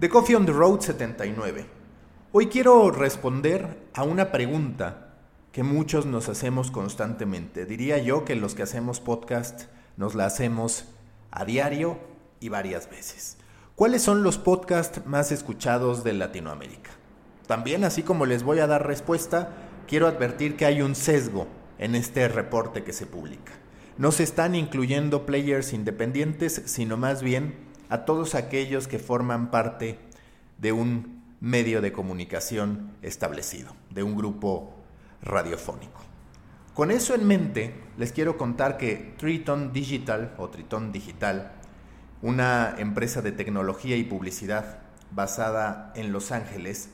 [0.00, 1.66] The Coffee on the Road 79.
[2.30, 5.16] Hoy quiero responder a una pregunta
[5.50, 7.66] que muchos nos hacemos constantemente.
[7.66, 9.62] Diría yo que los que hacemos podcast
[9.96, 10.84] nos la hacemos
[11.32, 11.98] a diario
[12.38, 13.38] y varias veces.
[13.74, 16.92] ¿Cuáles son los podcasts más escuchados de Latinoamérica?
[17.48, 19.50] También, así como les voy a dar respuesta,
[19.88, 23.54] quiero advertir que hay un sesgo en este reporte que se publica.
[23.96, 29.98] No se están incluyendo players independientes, sino más bien a todos aquellos que forman parte
[30.58, 34.74] de un medio de comunicación establecido, de un grupo
[35.22, 36.00] radiofónico.
[36.74, 41.52] Con eso en mente, les quiero contar que Triton Digital o Triton Digital,
[42.22, 46.90] una empresa de tecnología y publicidad basada en Los Ángeles,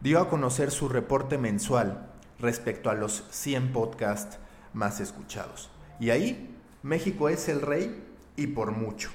[0.00, 4.38] dio a conocer su reporte mensual respecto a los 100 podcasts
[4.74, 5.70] más escuchados.
[5.98, 8.04] Y ahí México es el rey
[8.36, 9.10] y por mucho.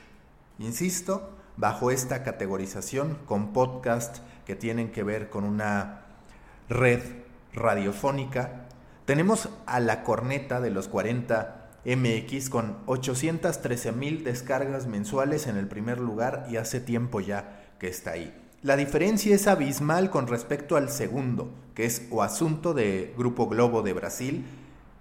[0.61, 6.01] Insisto, bajo esta categorización con podcasts que tienen que ver con una
[6.69, 7.01] red
[7.53, 8.67] radiofónica,
[9.05, 15.67] tenemos a la corneta de los 40 MX con 813 mil descargas mensuales en el
[15.67, 18.31] primer lugar y hace tiempo ya que está ahí.
[18.61, 23.81] La diferencia es abismal con respecto al segundo, que es O Asunto de Grupo Globo
[23.81, 24.45] de Brasil,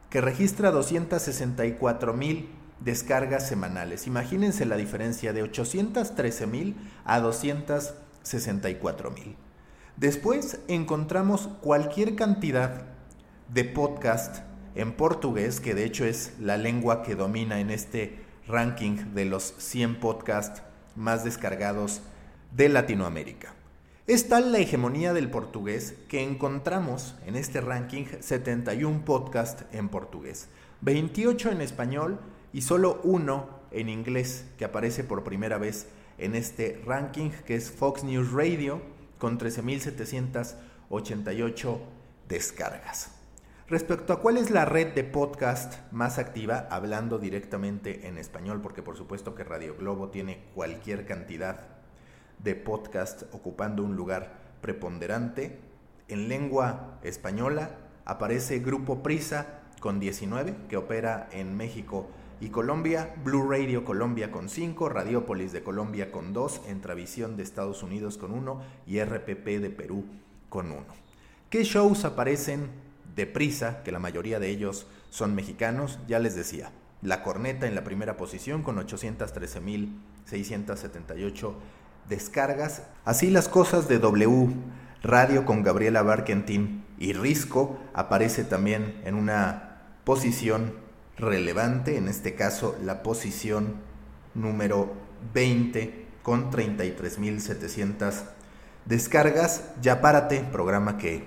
[0.08, 2.48] que registra 264 mil
[2.80, 4.06] descargas semanales.
[4.06, 9.36] Imagínense la diferencia de 813 mil a 264 mil.
[9.96, 12.86] Después encontramos cualquier cantidad
[13.48, 14.42] de podcast
[14.74, 19.54] en portugués, que de hecho es la lengua que domina en este ranking de los
[19.58, 20.62] 100 podcasts
[20.96, 22.02] más descargados
[22.52, 23.54] de Latinoamérica.
[24.06, 30.48] Es tal la hegemonía del portugués que encontramos en este ranking 71 podcasts en portugués,
[30.80, 32.20] 28 en español
[32.52, 35.86] y solo uno en inglés que aparece por primera vez
[36.18, 38.82] en este ranking que es Fox News Radio
[39.18, 41.78] con 13.788
[42.28, 43.12] descargas.
[43.68, 48.82] Respecto a cuál es la red de podcast más activa, hablando directamente en español, porque
[48.82, 51.68] por supuesto que Radio Globo tiene cualquier cantidad
[52.40, 55.60] de podcast ocupando un lugar preponderante,
[56.08, 63.48] en lengua española aparece Grupo Prisa con 19, que opera en México y Colombia, Blue
[63.50, 68.62] Radio Colombia con 5, Radiopolis de Colombia con 2, Entravisión de Estados Unidos con 1
[68.86, 70.06] y RPP de Perú
[70.48, 70.86] con 1.
[71.50, 72.70] ¿Qué shows aparecen
[73.14, 75.98] de prisa, que la mayoría de ellos son mexicanos?
[76.08, 81.52] Ya les decía, La Corneta en la primera posición con 813.678
[82.08, 82.84] descargas.
[83.04, 84.54] Así las cosas de W
[85.02, 90.74] Radio con Gabriela Barkentin y Risco aparece también en una posición
[91.20, 93.76] relevante, en este caso la posición
[94.34, 94.92] número
[95.34, 98.22] 20 con 33.700
[98.86, 99.64] descargas.
[99.80, 101.24] Ya párate, programa que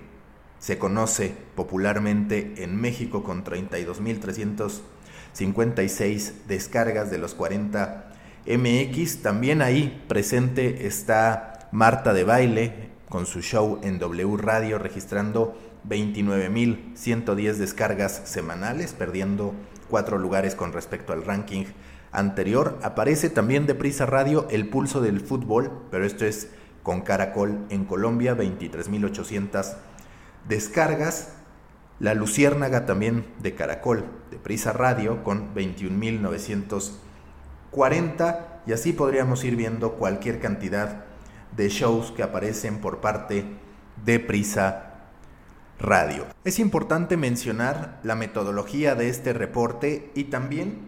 [0.60, 8.14] se conoce popularmente en México con 32.356 descargas de los 40
[8.48, 9.22] MX.
[9.22, 17.56] También ahí presente está Marta de Baile con su show en W Radio registrando 29.110
[17.56, 19.54] descargas semanales, perdiendo
[19.94, 21.66] cuatro lugares con respecto al ranking
[22.12, 22.80] anterior.
[22.82, 26.50] Aparece también de Prisa Radio El Pulso del Fútbol, pero esto es
[26.82, 29.76] con Caracol en Colombia, 23.800
[30.50, 31.34] descargas.
[32.00, 38.40] La Luciérnaga también de Caracol, de Prisa Radio, con 21.940.
[38.66, 41.06] Y así podríamos ir viendo cualquier cantidad
[41.56, 43.46] de shows que aparecen por parte
[44.04, 44.93] de Prisa
[45.84, 46.26] radio.
[46.46, 50.80] Es importante mencionar la metodología de este reporte y también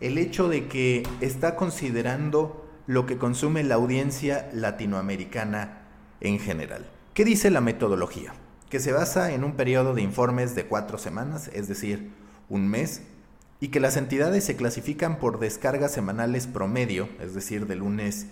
[0.00, 5.88] el hecho de que está considerando lo que consume la audiencia latinoamericana
[6.20, 6.84] en general.
[7.14, 8.34] ¿Qué dice la metodología?
[8.68, 12.10] Que se basa en un periodo de informes de cuatro semanas, es decir,
[12.50, 13.02] un mes,
[13.58, 18.26] y que las entidades se clasifican por descargas semanales promedio, es decir, de lunes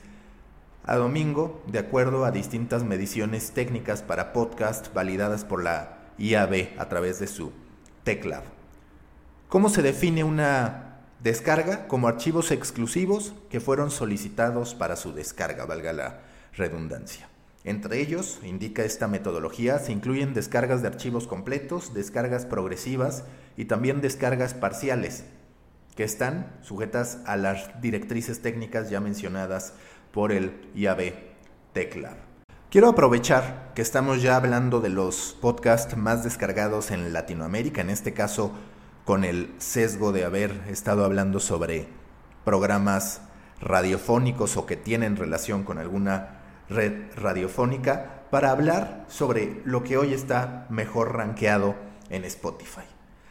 [0.84, 6.88] a domingo, de acuerdo a distintas mediciones técnicas para podcast validadas por la IAB a
[6.88, 7.52] través de su
[8.04, 8.44] TecLab.
[9.48, 11.88] ¿Cómo se define una descarga?
[11.88, 16.20] Como archivos exclusivos que fueron solicitados para su descarga, valga la
[16.52, 17.28] redundancia.
[17.64, 23.24] Entre ellos, indica esta metodología, se incluyen descargas de archivos completos, descargas progresivas
[23.56, 25.24] y también descargas parciales,
[25.94, 29.74] que están sujetas a las directrices técnicas ya mencionadas
[30.12, 31.12] por el IAB
[31.74, 32.29] TecLab.
[32.70, 38.14] Quiero aprovechar que estamos ya hablando de los podcasts más descargados en Latinoamérica, en este
[38.14, 38.52] caso
[39.04, 41.88] con el sesgo de haber estado hablando sobre
[42.44, 43.22] programas
[43.60, 50.14] radiofónicos o que tienen relación con alguna red radiofónica para hablar sobre lo que hoy
[50.14, 51.74] está mejor rankeado
[52.08, 52.86] en Spotify.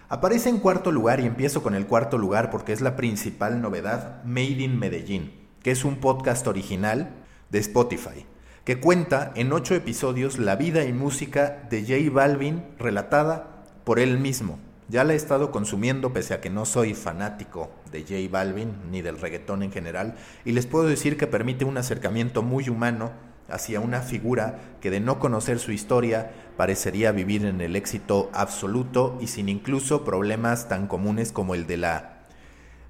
[0.10, 4.22] Aparece en cuarto lugar y empiezo con el cuarto lugar porque es la principal novedad
[4.26, 7.16] Made in Medellín, que es un podcast original
[7.50, 8.26] de Spotify,
[8.69, 14.19] que cuenta en ocho episodios la vida y música de J Balvin relatada por él
[14.19, 14.60] mismo.
[14.89, 19.01] Ya la he estado consumiendo pese a que no soy fanático de J Balvin ni
[19.01, 23.12] del reggaetón en general y les puedo decir que permite un acercamiento muy humano
[23.50, 29.18] hacia una figura que de no conocer su historia parecería vivir en el éxito absoluto
[29.19, 32.19] y sin incluso problemas tan comunes como el de la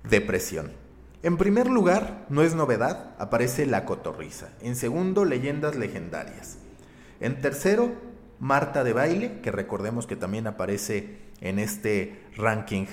[0.03, 0.88] depresión.
[1.21, 4.49] En primer lugar, no es novedad, aparece La Cotorriza.
[4.61, 6.59] En segundo, Leyendas Legendarias.
[7.19, 7.91] En tercero,
[8.39, 12.85] Marta de Baile, que recordemos que también aparece en este ranking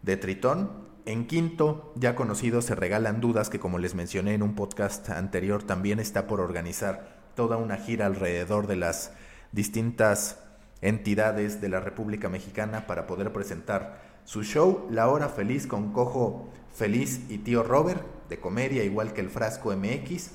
[0.00, 0.88] de Tritón.
[1.04, 5.62] En quinto, ya conocido, se regalan dudas, que como les mencioné en un podcast anterior,
[5.62, 9.12] también está por organizar toda una gira alrededor de las
[9.52, 10.38] distintas
[10.80, 16.48] entidades de la República Mexicana para poder presentar su show La Hora Feliz con Cojo
[16.72, 20.30] Feliz y Tío Robert, de comedia igual que el Frasco MX,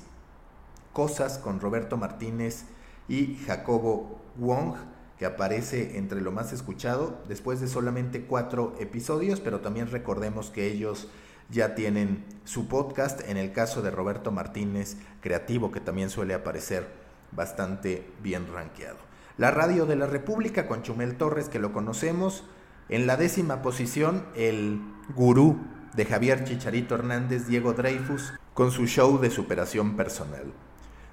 [0.92, 2.64] Cosas con Roberto Martínez
[3.08, 4.74] y Jacobo Wong,
[5.18, 10.66] que aparece entre lo más escuchado después de solamente cuatro episodios, pero también recordemos que
[10.66, 11.08] ellos
[11.48, 16.86] ya tienen su podcast, en el caso de Roberto Martínez, creativo, que también suele aparecer
[17.32, 18.98] bastante bien rankeado.
[19.38, 22.44] La Radio de la República con Chumel Torres, que lo conocemos,
[22.88, 24.80] en la décima posición, el
[25.14, 25.58] gurú
[25.94, 30.52] de Javier Chicharito Hernández, Diego Dreyfus, con su show de superación personal.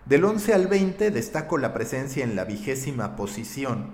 [0.05, 3.91] Del 11 al 20 destaco la presencia en la vigésima posición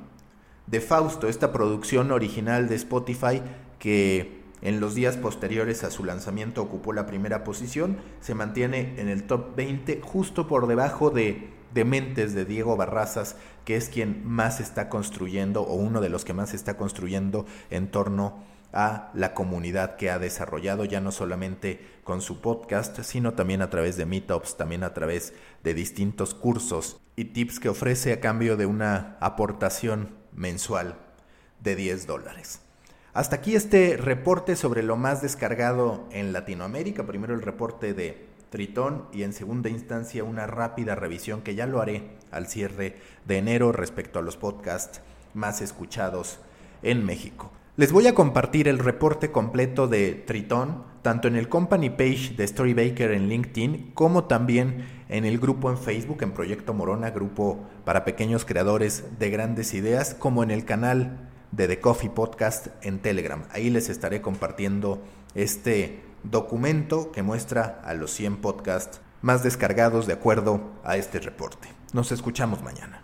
[0.67, 3.41] de Fausto, esta producción original de Spotify
[3.77, 9.07] que en los días posteriores a su lanzamiento ocupó la primera posición, se mantiene en
[9.07, 13.35] el top 20 justo por debajo de Dementes de Diego Barrazas,
[13.65, 17.91] que es quien más está construyendo o uno de los que más está construyendo en
[17.91, 23.61] torno a la comunidad que ha desarrollado ya no solamente con su podcast, sino también
[23.61, 25.33] a través de meetups, también a través
[25.63, 30.95] de distintos cursos y tips que ofrece a cambio de una aportación mensual
[31.61, 32.61] de 10 dólares.
[33.13, 37.05] Hasta aquí este reporte sobre lo más descargado en Latinoamérica.
[37.05, 41.81] Primero el reporte de Tritón y en segunda instancia una rápida revisión que ya lo
[41.81, 45.01] haré al cierre de enero respecto a los podcasts
[45.33, 46.39] más escuchados
[46.81, 47.51] en México.
[47.77, 52.45] Les voy a compartir el reporte completo de Tritón, tanto en el company page de
[52.45, 58.03] Storybaker en LinkedIn, como también en el grupo en Facebook, en Proyecto Morona, grupo para
[58.03, 63.45] pequeños creadores de grandes ideas, como en el canal de The Coffee Podcast en Telegram.
[63.51, 65.01] Ahí les estaré compartiendo
[65.33, 71.67] este documento que muestra a los 100 podcasts más descargados de acuerdo a este reporte.
[71.93, 73.03] Nos escuchamos mañana.